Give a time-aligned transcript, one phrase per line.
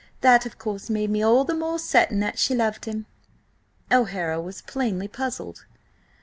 [0.21, 3.05] That, of course, made me all the more certain that she loved him."
[3.91, 5.65] O'Hara was plainly puzzled.